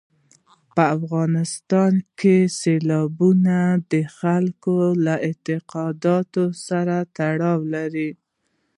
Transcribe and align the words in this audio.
په 0.75 0.83
افغانستان 0.97 1.93
کې 2.19 2.35
سیلابونه 2.59 3.57
د 3.91 3.93
خلکو 4.17 4.75
له 5.05 5.15
اعتقاداتو 5.27 6.43
سره 6.67 6.95
تړاو 7.17 7.59
لري. 7.75 8.09